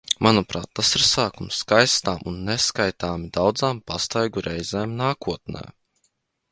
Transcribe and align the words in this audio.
Manuprāt, 0.27 0.69
tas 0.79 0.89
ir 0.99 1.03
sākums 1.09 1.59
skaistām 1.65 2.25
un 2.33 2.39
neskaitāmi 2.49 3.31
daudzām 3.39 3.83
pastaigu 3.93 4.49
reizēm 4.51 4.99
nākotnē. 5.05 5.67